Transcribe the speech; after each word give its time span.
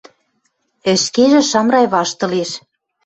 Ӹшкежӹ 0.91 1.41
Шамрай 1.49 1.85
ваштылеш. 1.93 2.51